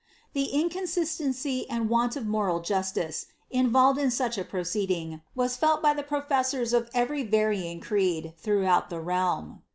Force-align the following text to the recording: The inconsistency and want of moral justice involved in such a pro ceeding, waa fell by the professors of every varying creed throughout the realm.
The 0.33 0.45
inconsistency 0.45 1.69
and 1.69 1.87
want 1.87 2.15
of 2.15 2.25
moral 2.25 2.59
justice 2.61 3.27
involved 3.51 3.99
in 3.99 4.09
such 4.09 4.35
a 4.39 4.43
pro 4.43 4.61
ceeding, 4.61 5.21
waa 5.35 5.47
fell 5.47 5.79
by 5.79 5.93
the 5.93 6.01
professors 6.01 6.73
of 6.73 6.89
every 6.95 7.21
varying 7.21 7.81
creed 7.81 8.33
throughout 8.39 8.89
the 8.89 8.99
realm. 8.99 9.61